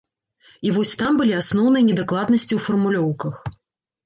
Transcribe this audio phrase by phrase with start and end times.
[0.67, 3.35] І вось там былі асноўныя недакладнасці ў фармулёўках.